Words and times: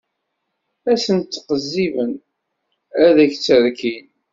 Ad 0.91 0.97
sen-ttqezziben, 1.03 2.11
ad 3.03 3.17
tt-rkin. 3.33 4.07